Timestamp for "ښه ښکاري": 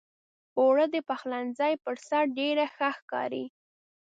2.75-3.45